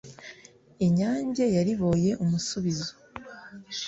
inyange 0.85 1.43
yariboye 1.57 2.11
umusubizo 2.23 2.91